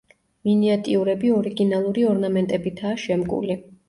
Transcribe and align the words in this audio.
მინიატიურები 0.47 1.29
ორიგინალური 1.39 2.05
ორნამენტებითაა 2.13 2.95
შემკული. 3.03 3.59